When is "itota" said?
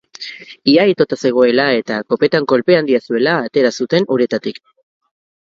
0.91-1.19